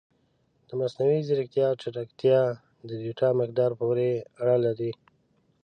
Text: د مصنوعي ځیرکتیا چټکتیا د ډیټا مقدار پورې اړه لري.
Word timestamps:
د 0.67 0.69
مصنوعي 0.79 1.21
ځیرکتیا 1.27 1.67
چټکتیا 1.81 2.39
د 2.87 2.89
ډیټا 3.03 3.29
مقدار 3.41 3.71
پورې 3.81 4.09
اړه 4.41 4.57
لري. 4.65 4.91